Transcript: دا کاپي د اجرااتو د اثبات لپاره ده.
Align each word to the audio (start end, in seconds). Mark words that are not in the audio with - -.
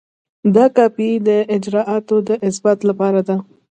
دا 0.55 0.65
کاپي 0.75 1.09
د 1.27 1.29
اجرااتو 1.55 2.15
د 2.27 2.29
اثبات 2.47 2.79
لپاره 2.89 3.19
ده. 3.27 3.35